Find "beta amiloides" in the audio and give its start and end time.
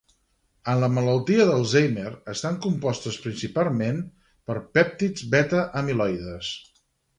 5.37-6.53